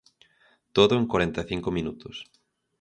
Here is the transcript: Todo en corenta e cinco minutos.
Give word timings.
Todo 0.75 0.91
en 1.01 1.05
corenta 1.11 1.39
e 1.43 1.49
cinco 1.51 1.69
minutos. 1.77 2.15